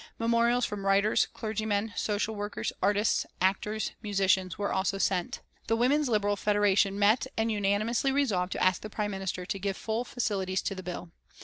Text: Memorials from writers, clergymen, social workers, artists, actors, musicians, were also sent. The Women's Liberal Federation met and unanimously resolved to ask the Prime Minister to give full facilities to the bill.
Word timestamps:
Memorials 0.17 0.65
from 0.65 0.83
writers, 0.83 1.27
clergymen, 1.31 1.93
social 1.95 2.33
workers, 2.33 2.73
artists, 2.81 3.23
actors, 3.39 3.91
musicians, 4.01 4.57
were 4.57 4.73
also 4.73 4.97
sent. 4.97 5.41
The 5.67 5.75
Women's 5.75 6.09
Liberal 6.09 6.35
Federation 6.35 6.97
met 6.97 7.27
and 7.37 7.51
unanimously 7.51 8.11
resolved 8.11 8.53
to 8.53 8.63
ask 8.63 8.81
the 8.81 8.89
Prime 8.89 9.11
Minister 9.11 9.45
to 9.45 9.59
give 9.59 9.77
full 9.77 10.03
facilities 10.03 10.63
to 10.63 10.73
the 10.73 10.81
bill. 10.81 11.11